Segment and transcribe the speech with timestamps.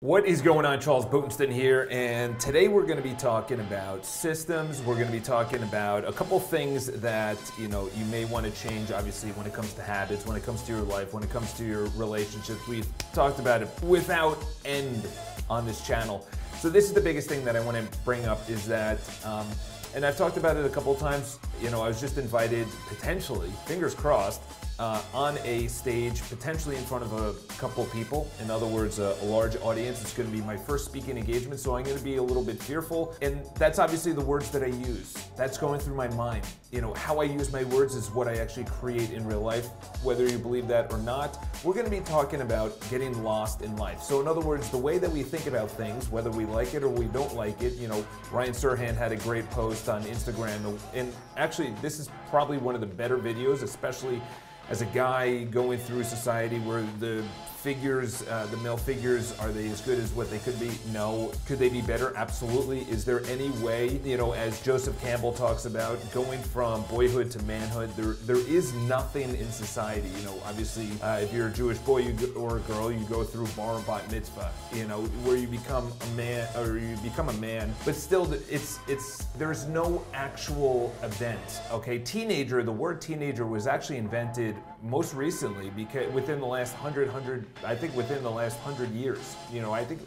[0.00, 0.80] What is going on?
[0.80, 4.80] Charles Botenston here, and today we're going to be talking about systems.
[4.80, 8.46] We're going to be talking about a couple things that you know you may want
[8.46, 8.92] to change.
[8.92, 11.52] Obviously, when it comes to habits, when it comes to your life, when it comes
[11.54, 15.04] to your relationships, we've talked about it without end
[15.50, 16.28] on this channel.
[16.60, 19.48] So this is the biggest thing that I want to bring up is that, um,
[19.96, 21.40] and I've talked about it a couple times.
[21.60, 24.42] You know, I was just invited potentially, fingers crossed,
[24.78, 28.30] uh, on a stage, potentially in front of a couple people.
[28.40, 30.00] In other words, a, a large audience.
[30.00, 32.44] It's going to be my first speaking engagement, so I'm going to be a little
[32.44, 33.16] bit fearful.
[33.20, 35.14] And that's obviously the words that I use.
[35.36, 36.46] That's going through my mind.
[36.70, 39.66] You know, how I use my words is what I actually create in real life,
[40.02, 41.44] whether you believe that or not.
[41.64, 44.02] We're going to be talking about getting lost in life.
[44.02, 46.84] So, in other words, the way that we think about things, whether we like it
[46.84, 50.78] or we don't like it, you know, Ryan Serhant had a great post on Instagram.
[50.94, 54.20] And actually, this is probably one of the better videos, especially
[54.68, 57.24] as a guy going through society where the
[57.58, 60.70] figures, uh, the male figures, are they as good as what they could be?
[60.92, 61.32] No.
[61.46, 62.16] Could they be better?
[62.16, 62.82] Absolutely.
[62.82, 67.42] Is there any way, you know, as Joseph Campbell talks about, going from boyhood to
[67.42, 70.08] manhood, there there is nothing in society.
[70.18, 73.24] You know, obviously, uh, if you're a Jewish boy you or a girl, you go
[73.24, 77.28] through bar and bat mitzvah, you know, where you become a man or you become
[77.28, 81.60] a man, but still, it's it's there's no actual event.
[81.72, 82.62] Okay, teenager.
[82.62, 87.74] The word teenager was actually invented most recently because within the last 100 100 I
[87.74, 90.00] think within the last 100 years, you know, I think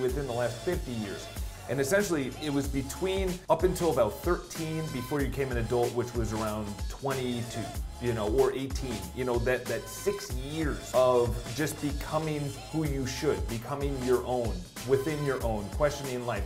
[0.00, 1.26] within the last 50 years.
[1.68, 6.12] And essentially, it was between up until about 13 before you became an adult, which
[6.14, 7.60] was around 22,
[8.02, 8.92] you know, or 18.
[9.16, 12.40] You know, that, that six years of just becoming
[12.72, 14.54] who you should, becoming your own,
[14.88, 16.44] within your own, questioning life,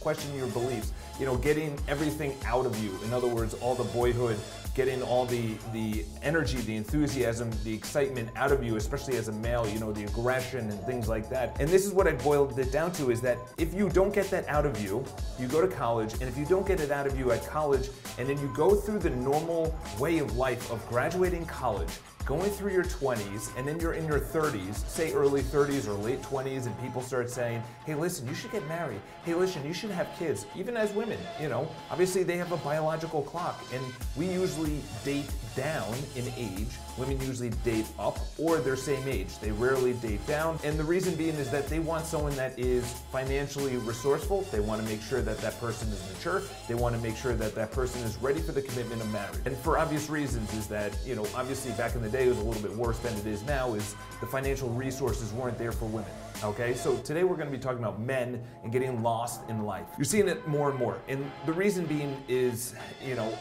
[0.00, 2.96] questioning your beliefs, you know, getting everything out of you.
[3.04, 4.38] In other words, all the boyhood
[4.78, 9.32] getting all the the energy, the enthusiasm, the excitement out of you, especially as a
[9.32, 11.60] male, you know, the aggression and things like that.
[11.60, 14.30] And this is what I boiled it down to is that if you don't get
[14.30, 15.04] that out of you,
[15.36, 17.90] you go to college, and if you don't get it out of you at college,
[18.18, 21.90] and then you go through the normal way of life of graduating college,
[22.24, 26.20] going through your 20s and then you're in your 30s, say early 30s or late
[26.22, 29.00] 20s, and people start saying, hey, listen, you should get married.
[29.24, 30.46] Hey, listen, you should have kids.
[30.56, 33.82] Even as women, you know, obviously they have a biological clock, and
[34.16, 36.68] we usually date down in age.
[36.96, 39.38] Women usually date up or they're same age.
[39.40, 40.58] They rarely date down.
[40.62, 44.42] And the reason being is that they want someone that is financially resourceful.
[44.52, 46.42] They want to make sure that that person is mature.
[46.68, 49.38] They want to make sure that that person is ready for the commitment of marriage.
[49.46, 52.38] And for obvious reasons is that, you know, obviously back in the day it was
[52.38, 55.86] a little bit worse than it is now is the financial resources weren't there for
[55.86, 56.10] women.
[56.44, 59.86] Okay, so today we're going to be talking about men and getting lost in life.
[59.96, 60.98] You're seeing it more and more.
[61.08, 62.74] And the reason being is,
[63.04, 63.36] you know,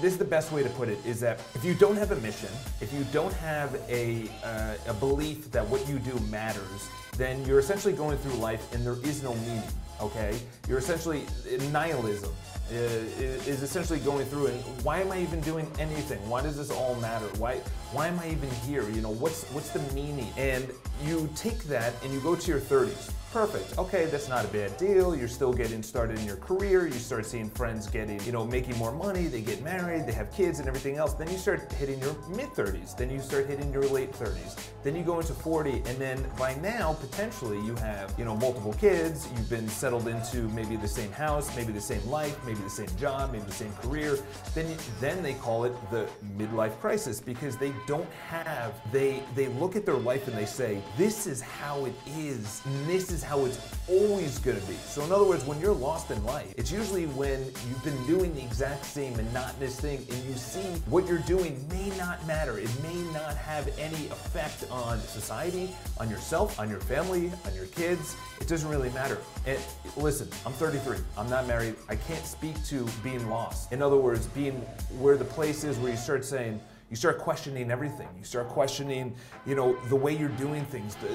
[0.00, 2.16] this is the best way to put it is that if you don't have a
[2.16, 2.48] mission,
[2.80, 7.58] if you don't have a, uh, a belief that what you do matters, then you're
[7.58, 9.62] essentially going through life and there is no meaning,
[10.00, 10.38] okay?
[10.68, 11.26] You're essentially
[11.70, 12.32] nihilism.
[12.70, 16.18] Uh, is essentially going through and why am I even doing anything?
[16.26, 17.26] Why does this all matter?
[17.38, 17.60] Why
[17.92, 18.88] why am I even here?
[18.90, 20.32] You know, what's what's the meaning?
[20.36, 20.68] And
[21.04, 23.78] you take that and you go to your 30s Perfect.
[23.78, 25.16] Okay, that's not a bad deal.
[25.16, 26.86] You're still getting started in your career.
[26.86, 29.26] You start seeing friends getting, you know, making more money.
[29.26, 31.14] They get married, they have kids and everything else.
[31.14, 32.94] Then you start hitting your mid 30s.
[32.94, 34.58] Then you start hitting your late 30s.
[34.82, 38.74] Then you go into 40, and then by now, potentially, you have, you know, multiple
[38.74, 39.26] kids.
[39.34, 42.94] You've been settled into maybe the same house, maybe the same life, maybe the same
[42.98, 44.18] job, maybe the same career.
[44.54, 48.74] Then, then they call it the midlife crisis because they don't have.
[48.92, 52.62] They they look at their life and they say, this is how it is.
[52.86, 54.74] this is how it's always to be.
[54.74, 58.34] So, in other words, when you're lost in life, it's usually when you've been doing
[58.34, 62.58] the exact same monotonous thing and you see what you're doing may not matter.
[62.58, 67.66] It may not have any effect on society, on yourself, on your family, on your
[67.66, 68.16] kids.
[68.40, 69.18] It doesn't really matter.
[69.46, 69.58] And
[69.96, 70.98] listen, I'm 33.
[71.16, 71.76] I'm not married.
[71.88, 73.72] I can't speak to being lost.
[73.72, 74.54] In other words, being
[74.98, 76.60] where the place is where you start saying,
[76.92, 78.06] you start questioning everything.
[78.18, 79.14] You start questioning,
[79.46, 81.08] you know, the way you're doing things, the,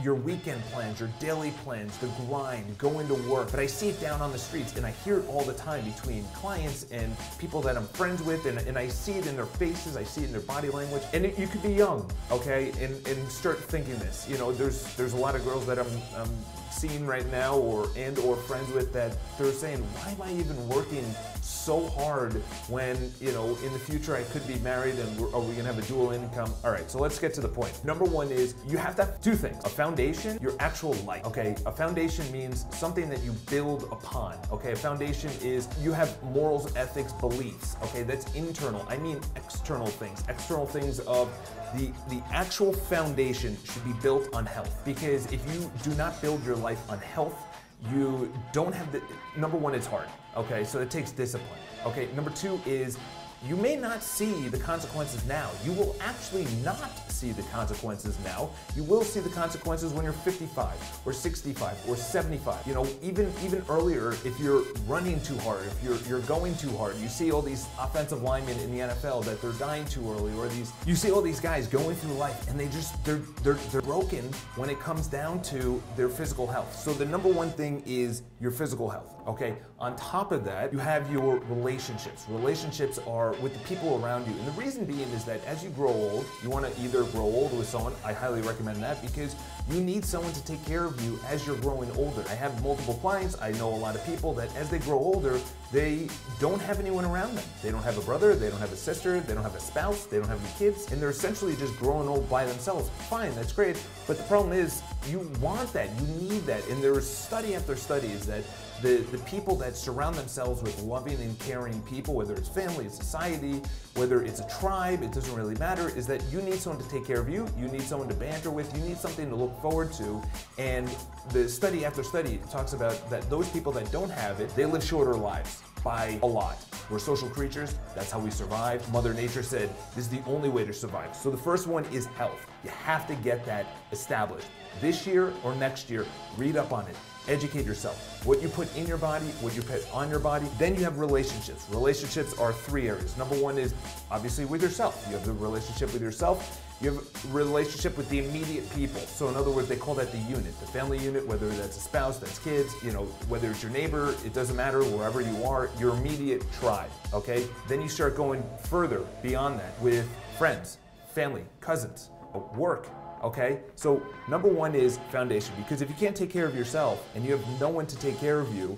[0.00, 3.50] your weekend plans, your daily plans, the grind, going to work.
[3.50, 5.84] But I see it down on the streets and I hear it all the time
[5.90, 9.46] between clients and people that I'm friends with and, and I see it in their
[9.46, 11.02] faces, I see it in their body language.
[11.12, 14.28] And it, you could be young, okay, and, and start thinking this.
[14.28, 16.30] You know, there's there's a lot of girls that I'm, I'm
[16.70, 20.68] seeing right now or and or friends with that they're saying, why am I even
[20.68, 21.04] working
[21.44, 22.32] so hard
[22.68, 25.72] when, you know, in the future I could be married and are oh, we gonna
[25.72, 26.52] have a dual income?
[26.64, 27.84] All right, so let's get to the point.
[27.84, 31.54] Number one is you have to have two things, a foundation, your actual life, okay?
[31.66, 34.72] A foundation means something that you build upon, okay?
[34.72, 38.02] A foundation is you have morals, ethics, beliefs, okay?
[38.02, 38.86] That's internal.
[38.88, 41.28] I mean external things, external things of
[41.76, 46.44] the, the actual foundation should be built on health because if you do not build
[46.44, 47.53] your life on health,
[47.92, 49.02] you don't have the
[49.36, 50.64] number one it's hard okay?
[50.64, 52.08] So it takes discipline okay?
[52.14, 52.98] Number two is
[53.46, 55.50] you may not see the consequences now.
[55.64, 58.50] You will actually not see the consequences now.
[58.74, 62.66] You will see the consequences when you're 55 or 65 or 75.
[62.66, 66.74] You know, even even earlier, if you're running too hard, if you're you're going too
[66.76, 70.32] hard, you see all these offensive linemen in the NFL that they're dying too early,
[70.34, 73.58] or these you see all these guys going through life and they just they're they're
[73.70, 74.24] they're broken
[74.56, 76.74] when it comes down to their physical health.
[76.78, 79.14] So the number one thing is your physical health.
[79.26, 79.56] Okay.
[79.78, 82.26] On top of that, you have your relationships.
[82.28, 84.32] Relationships are with the people around you.
[84.32, 87.22] And the reason being is that as you grow old, you want to either grow
[87.24, 89.34] old with someone, I highly recommend that because
[89.70, 92.24] you need someone to take care of you as you're growing older.
[92.28, 95.40] I have multiple clients, I know a lot of people that as they grow older,
[95.74, 96.06] they
[96.38, 97.44] don't have anyone around them.
[97.60, 100.06] They don't have a brother, they don't have a sister, they don't have a spouse,
[100.06, 102.90] they don't have any kids, and they're essentially just growing old by themselves.
[103.10, 103.76] Fine, that's great,
[104.06, 108.06] but the problem is you want that, you need that, and there's study after study
[108.06, 108.44] is that
[108.82, 113.60] the, the people that surround themselves with loving and caring people, whether it's family, society,
[113.96, 117.04] whether it's a tribe, it doesn't really matter, is that you need someone to take
[117.04, 119.92] care of you, you need someone to banter with, you need something to look forward
[119.94, 120.22] to.
[120.56, 120.88] And
[121.30, 124.84] the study after study talks about that those people that don't have it, they live
[124.84, 126.64] shorter lives by a lot.
[126.90, 128.90] We're social creatures, that's how we survive.
[128.92, 131.14] Mother Nature said this is the only way to survive.
[131.14, 132.46] So the first one is health.
[132.62, 134.48] You have to get that established.
[134.80, 136.06] This year or next year,
[136.36, 136.96] read up on it
[137.28, 138.24] educate yourself.
[138.24, 140.46] What you put in your body, what you put on your body.
[140.58, 141.66] Then you have relationships.
[141.70, 143.16] Relationships are three areas.
[143.16, 143.74] Number one is
[144.10, 145.04] obviously with yourself.
[145.08, 146.62] You have the relationship with yourself.
[146.84, 149.00] You have a relationship with the immediate people.
[149.00, 151.80] So in other words, they call that the unit, the family unit, whether that's a
[151.80, 155.70] spouse, that's kids, you know, whether it's your neighbor, it doesn't matter, wherever you are,
[155.78, 157.46] your immediate tribe, okay?
[157.68, 160.76] Then you start going further beyond that with friends,
[161.08, 162.86] family, cousins, uh, work,
[163.22, 163.60] okay?
[163.76, 167.32] So number one is foundation, because if you can't take care of yourself and you
[167.32, 168.76] have no one to take care of you,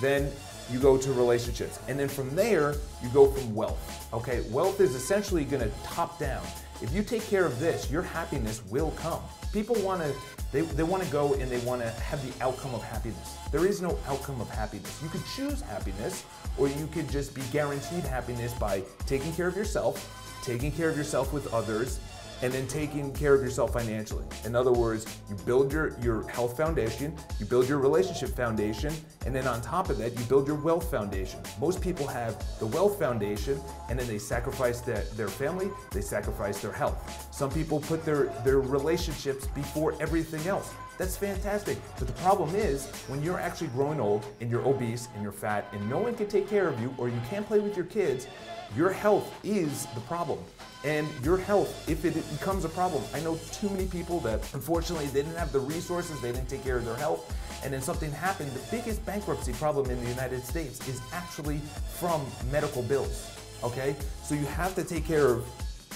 [0.00, 0.32] then
[0.68, 1.78] you go to relationships.
[1.86, 4.40] And then from there, you go from wealth, okay?
[4.50, 6.44] Wealth is essentially gonna top down.
[6.82, 9.20] If you take care of this, your happiness will come.
[9.50, 10.12] People wanna,
[10.52, 13.36] they, they wanna go and they wanna have the outcome of happiness.
[13.50, 15.00] There is no outcome of happiness.
[15.02, 16.24] You could choose happiness,
[16.58, 20.98] or you could just be guaranteed happiness by taking care of yourself, taking care of
[20.98, 21.98] yourself with others,
[22.42, 24.24] and then taking care of yourself financially.
[24.44, 28.92] In other words, you build your, your health foundation, you build your relationship foundation,
[29.24, 31.40] and then on top of that, you build your wealth foundation.
[31.60, 36.60] Most people have the wealth foundation, and then they sacrifice their, their family, they sacrifice
[36.60, 37.28] their health.
[37.34, 40.72] Some people put their, their relationships before everything else.
[40.98, 41.78] That's fantastic.
[41.98, 45.66] But the problem is when you're actually growing old and you're obese and you're fat
[45.72, 48.26] and no one can take care of you or you can't play with your kids,
[48.74, 50.38] your health is the problem.
[50.84, 55.06] And your health, if it becomes a problem, I know too many people that unfortunately
[55.06, 57.34] they didn't have the resources, they didn't take care of their health,
[57.64, 58.50] and then something happened.
[58.52, 61.58] The biggest bankruptcy problem in the United States is actually
[61.98, 63.36] from medical bills.
[63.64, 63.96] Okay?
[64.22, 65.46] So you have to take care of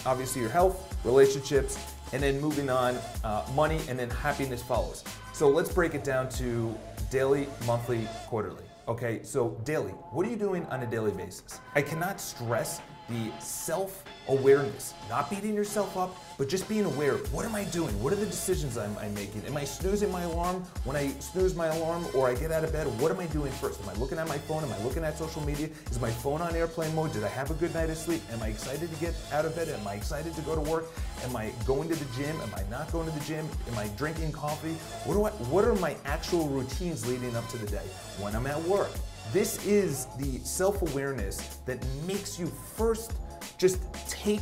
[0.07, 1.79] obviously your health, relationships,
[2.13, 5.05] and then moving on, uh, money, and then happiness follows.
[5.33, 6.75] So let's break it down to
[7.11, 8.65] daily, monthly, quarterly.
[8.89, 11.61] Okay, so daily, what are you doing on a daily basis?
[11.75, 12.81] I cannot stress
[13.11, 17.15] the self awareness, not beating yourself up, but just being aware.
[17.33, 18.01] What am I doing?
[18.03, 19.45] What are the decisions I'm, I'm, making?
[19.47, 22.73] Am I snoozing my alarm when I snooze my alarm or I get out of
[22.73, 22.87] bed?
[23.01, 23.83] What am I doing first?
[23.83, 24.63] Am I looking at my phone?
[24.63, 25.69] Am I looking at social media?
[25.91, 27.13] Is my phone on airplane mode?
[27.13, 28.23] Did I have a good night of sleep?
[28.33, 29.69] Am I excited to get out of bed?
[29.69, 30.87] Am I excited to go to work?
[31.25, 32.41] Am I going to the gym?
[32.41, 33.49] Am I not going to the gym?
[33.71, 34.75] Am I drinking coffee?
[35.05, 37.87] What do I, what are my actual routines leading up to the day?
[38.21, 38.91] When I'm at work,
[39.33, 43.13] this is the self awareness that makes you first
[43.59, 44.41] just take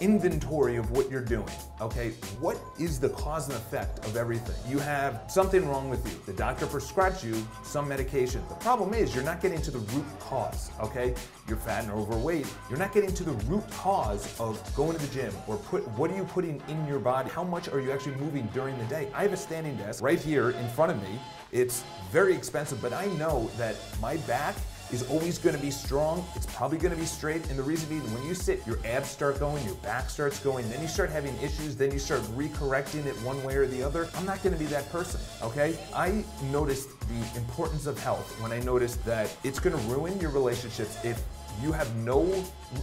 [0.00, 1.48] inventory of what you're doing.
[1.80, 4.54] Okay, what is the cause and effect of everything?
[4.70, 6.20] You have something wrong with you.
[6.26, 8.42] The doctor prescribes you some medication.
[8.48, 10.70] The problem is you're not getting to the root cause.
[10.80, 11.14] Okay,
[11.46, 12.46] you're fat and overweight.
[12.68, 16.10] You're not getting to the root cause of going to the gym or put what
[16.10, 17.30] are you putting in your body?
[17.30, 19.08] How much are you actually moving during the day?
[19.14, 21.18] I have a standing desk right here in front of me.
[21.52, 24.54] It's very expensive, but I know that my back
[24.92, 26.24] is always gonna be strong.
[26.34, 27.48] It's probably gonna be straight.
[27.50, 30.68] And the reason being, when you sit, your abs start going, your back starts going,
[30.70, 34.08] then you start having issues, then you start recorrecting it one way or the other.
[34.14, 35.78] I'm not gonna be that person, okay?
[35.94, 40.98] I noticed the importance of health when I noticed that it's gonna ruin your relationships
[41.04, 41.22] if
[41.62, 42.22] you have no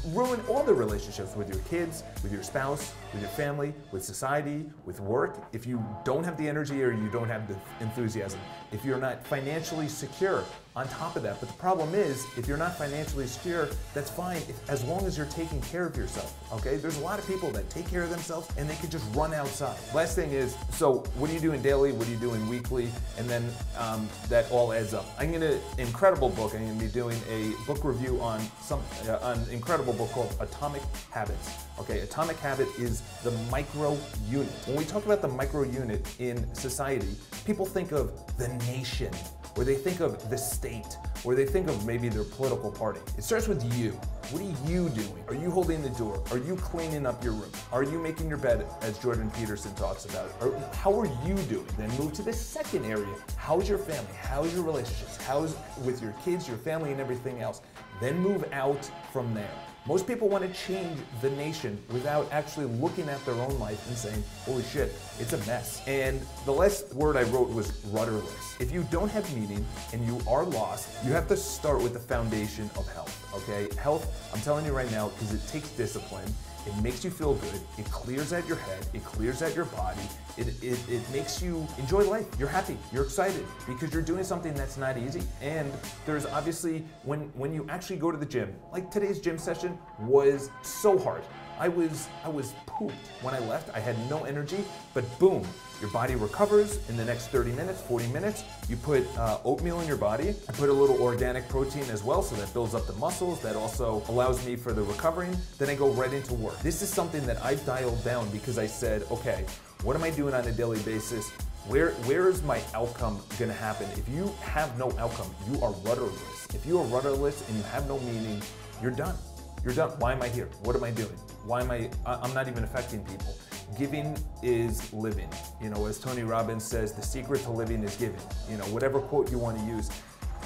[0.07, 4.65] ruin all the relationships with your kids, with your spouse, with your family, with society,
[4.85, 5.47] with work.
[5.53, 8.41] If you don't have the energy or you don't have the enthusiasm,
[8.73, 10.43] if you're not financially secure
[10.75, 11.39] on top of that.
[11.39, 15.17] But the problem is, if you're not financially secure, that's fine if, as long as
[15.17, 16.37] you're taking care of yourself.
[16.53, 16.75] Okay?
[16.75, 19.33] There's a lot of people that take care of themselves and they can just run
[19.33, 19.77] outside.
[19.93, 21.93] Last thing is, so what are you doing daily?
[21.93, 22.89] What are you doing weekly?
[23.17, 25.05] And then um, that all adds up.
[25.17, 26.53] I'm gonna incredible book.
[26.53, 30.81] I'm gonna be doing a book review on some uh, an incredible book called Atomic
[31.09, 31.51] Habits.
[31.77, 33.97] Okay, atomic habit is the micro
[34.29, 34.47] unit.
[34.65, 37.15] When we talk about the micro unit in society,
[37.45, 39.13] people think of the nation,
[39.57, 43.01] or they think of the state, or they think of maybe their political party.
[43.17, 43.91] It starts with you.
[44.31, 45.23] What are you doing?
[45.27, 46.23] Are you holding the door?
[46.31, 47.51] Are you cleaning up your room?
[47.73, 50.31] Are you making your bed, as Jordan Peterson talks about?
[50.39, 51.67] Or how are you doing?
[51.77, 53.13] Then move to the second area.
[53.35, 54.13] How's your family?
[54.21, 55.17] How's your relationships?
[55.17, 57.61] How's with your kids, your family, and everything else?
[57.99, 59.51] Then move out from there.
[59.87, 63.95] Most people want to change the nation without actually looking at their own life and
[63.95, 65.83] saying, holy shit, it's a mess.
[65.85, 68.59] And the last word I wrote was rudderless.
[68.59, 69.63] If you don't have meaning
[69.93, 73.67] and you are lost, you have to start with the foundation of health, okay?
[73.75, 76.33] Health, I'm telling you right now, because it takes discipline,
[76.65, 77.59] it makes you feel good.
[77.77, 78.85] It clears out your head.
[78.93, 80.01] It clears out your body.
[80.37, 82.25] It, it, it makes you enjoy life.
[82.39, 82.77] You're happy.
[82.91, 85.23] You're excited because you're doing something that's not easy.
[85.41, 85.71] And
[86.05, 90.49] there's obviously, when, when you actually go to the gym, like today's gym session was
[90.61, 91.23] so hard.
[91.57, 93.73] I was I was pooped when I left.
[93.73, 95.47] I had no energy, but boom,
[95.79, 98.43] your body recovers in the next 30 minutes, 40 minutes.
[98.67, 100.29] You put uh, oatmeal in your body.
[100.49, 103.39] I put a little organic protein as well, so that builds up the muscles.
[103.41, 105.35] That also allows me for the recovering.
[105.59, 106.59] Then I go right into work.
[106.61, 109.45] This is something that I've dialed down because I said, okay,
[109.83, 111.29] what am I doing on a daily basis?
[111.67, 113.87] Where, where is my outcome gonna happen?
[113.97, 116.47] If you have no outcome, you are rudderless.
[116.55, 118.41] If you are rudderless and you have no meaning,
[118.81, 119.15] you're done.
[119.63, 119.91] You're done.
[119.99, 120.49] Why am I here?
[120.63, 121.17] What am I doing?
[121.45, 121.89] Why am I?
[122.05, 123.35] I'm not even affecting people.
[123.77, 125.29] Giving is living.
[125.61, 128.21] You know, as Tony Robbins says, the secret to living is giving.
[128.49, 129.89] You know, whatever quote you want to use.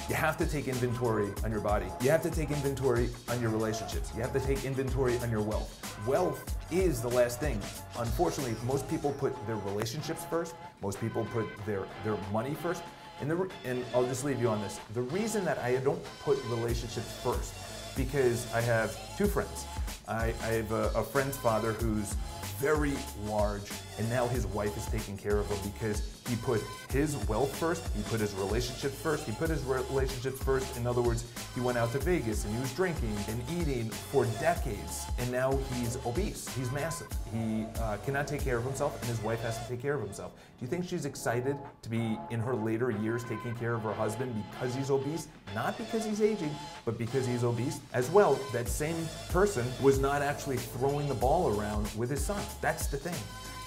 [0.08, 1.86] You have to take inventory on your body.
[2.00, 4.10] You have to take inventory on your relationships.
[4.16, 5.76] You have to take inventory on your wealth.
[6.06, 7.60] Wealth is the last thing.
[7.98, 10.54] Unfortunately, most people put their relationships first.
[10.82, 12.82] Most people put their, their money first.
[13.20, 14.80] And, the, and I'll just leave you on this.
[14.94, 17.54] The reason that I don't put relationships first,
[17.96, 19.66] because I have two friends.
[20.10, 22.14] I, I have a, a friend's father who's
[22.58, 22.94] very
[23.26, 27.54] large, and now his wife is taking care of him because he put his wealth
[27.56, 30.76] first, he put his relationship first, he put his relationships first.
[30.76, 31.24] In other words,
[31.54, 35.58] he went out to Vegas and he was drinking and eating for decades, and now
[35.74, 36.48] he's obese.
[36.56, 37.08] He's massive.
[37.32, 40.02] He uh, cannot take care of himself, and his wife has to take care of
[40.02, 40.32] himself.
[40.58, 43.94] Do you think she's excited to be in her later years taking care of her
[43.94, 45.28] husband because he's obese?
[45.54, 47.80] Not because he's aging, but because he's obese.
[47.94, 48.96] As well, that same
[49.30, 52.42] person was not actually throwing the ball around with his son.
[52.60, 53.14] That's the thing.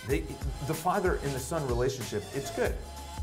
[0.08, 0.22] They,
[0.68, 2.76] the father and the son relationship, it's good.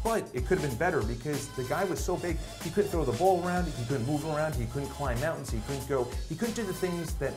[0.03, 3.05] But it could have been better because the guy was so big, he couldn't throw
[3.05, 6.35] the ball around, he couldn't move around, he couldn't climb mountains, he couldn't go, he
[6.35, 7.35] couldn't do the things that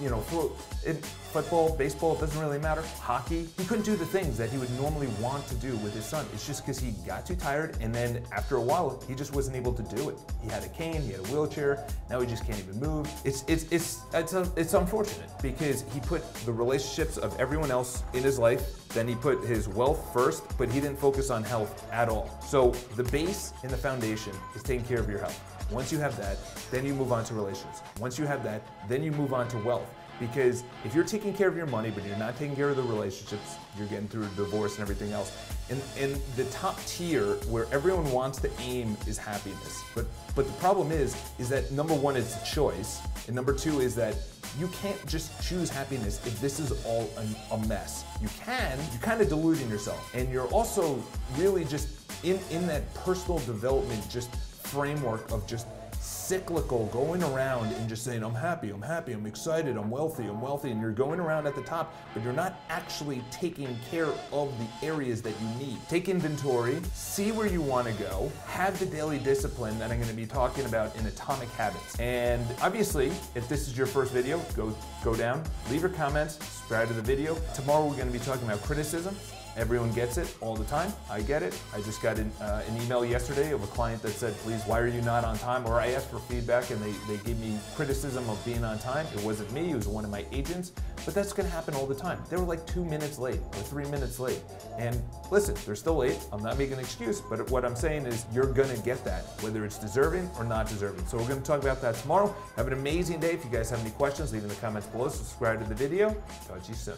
[0.00, 2.82] you know, football, baseball, it doesn't really matter.
[3.00, 6.04] Hockey, he couldn't do the things that he would normally want to do with his
[6.04, 6.24] son.
[6.32, 9.56] It's just because he got too tired, and then after a while, he just wasn't
[9.56, 10.16] able to do it.
[10.42, 11.84] He had a cane, he had a wheelchair.
[12.08, 13.10] Now he just can't even move.
[13.24, 18.22] It's it's it's it's it's unfortunate because he put the relationships of everyone else in
[18.22, 18.88] his life.
[18.90, 22.30] Then he put his wealth first, but he didn't focus on health at all.
[22.46, 25.40] So the base and the foundation is taking care of your health.
[25.70, 26.36] Once you have that,
[26.70, 27.82] then you move on to relations.
[28.00, 29.88] Once you have that, then you move on to wealth.
[30.20, 32.82] Because if you're taking care of your money, but you're not taking care of the
[32.82, 35.36] relationships, you're getting through a divorce and everything else.
[35.70, 39.82] And, and the top tier where everyone wants to aim is happiness.
[39.94, 40.06] But
[40.36, 43.94] but the problem is, is that number one is a choice, and number two is
[43.96, 44.16] that
[44.58, 48.04] you can't just choose happiness if this is all a, a mess.
[48.22, 50.14] You can, you're kind of deluding yourself.
[50.14, 51.02] And you're also
[51.36, 51.88] really just
[52.24, 54.30] in, in that personal development just
[54.74, 55.68] framework of just
[56.00, 60.40] cyclical, going around and just saying, I'm happy, I'm happy, I'm excited, I'm wealthy, I'm
[60.40, 64.52] wealthy, and you're going around at the top, but you're not actually taking care of
[64.58, 65.78] the areas that you need.
[65.88, 70.10] Take inventory, see where you want to go, have the daily discipline that I'm going
[70.10, 71.98] to be talking about in Atomic Habits.
[72.00, 76.88] And obviously, if this is your first video, go, go down, leave your comments, subscribe
[76.88, 77.36] to the video.
[77.54, 79.16] Tomorrow we're going to be talking about criticism
[79.56, 80.92] Everyone gets it all the time.
[81.08, 81.58] I get it.
[81.72, 84.80] I just got an, uh, an email yesterday of a client that said, please, why
[84.80, 85.64] are you not on time?
[85.66, 89.06] Or I asked for feedback and they, they gave me criticism of being on time.
[89.14, 90.72] It wasn't me, it was one of my agents.
[91.04, 92.18] But that's gonna happen all the time.
[92.30, 94.42] They were like two minutes late or three minutes late.
[94.76, 96.18] And listen, they're still late.
[96.32, 99.64] I'm not making an excuse, but what I'm saying is you're gonna get that, whether
[99.64, 101.06] it's deserving or not deserving.
[101.06, 102.34] So we're gonna talk about that tomorrow.
[102.56, 103.32] Have an amazing day.
[103.32, 105.08] If you guys have any questions, leave in the comments below.
[105.08, 106.10] Subscribe to the video.
[106.48, 106.96] Talk to you soon.